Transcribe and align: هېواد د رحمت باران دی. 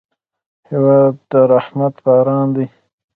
هېواد 0.69 1.13
د 1.29 1.31
رحمت 1.53 1.95
باران 2.05 2.47
دی. 2.55 2.65